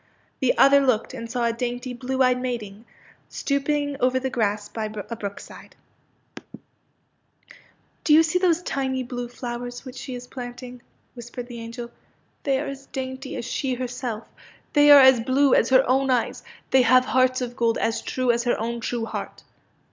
[0.39, 2.85] The other looked and saw a dainty blue eyed maiden
[3.29, 5.75] stooping over the grass by a brookside.
[6.39, 6.55] 90 PANSY
[7.05, 7.05] AND
[7.45, 10.81] FORGET ME NOT'' Do you see those tiny blue flowers which she is planting?"
[11.13, 11.91] whispered the angel.''
[12.45, 14.27] They are as dainty as she herself.
[14.73, 16.41] They are blue as her own eyes.
[16.71, 19.43] They have hearts of gold as true as her own true heart."